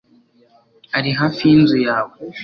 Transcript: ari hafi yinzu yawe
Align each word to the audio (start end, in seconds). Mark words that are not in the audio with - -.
ari 0.97 1.11
hafi 1.19 1.41
yinzu 1.49 1.77
yawe 1.87 2.15